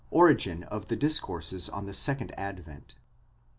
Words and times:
ORIGIN 0.09 0.63
OF 0.63 0.87
THE 0.87 0.95
DISCOURSES 0.95 1.69
ON 1.69 1.85
THE 1.85 1.93
SECOND 1.93 2.31
ADVENT. 2.35 2.95